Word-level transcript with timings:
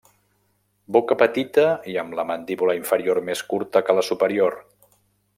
Boca 0.95 1.17
petita 1.21 1.65
i 1.91 1.93
amb 2.03 2.17
la 2.19 2.25
mandíbula 2.31 2.75
inferior 2.79 3.19
més 3.31 3.43
curta 3.53 3.83
que 3.91 3.97
la 3.99 4.07
superior. 4.13 4.57